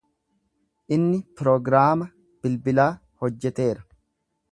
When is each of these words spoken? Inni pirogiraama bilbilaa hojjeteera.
Inni 0.95 1.19
pirogiraama 1.41 2.07
bilbilaa 2.47 2.89
hojjeteera. 3.25 3.87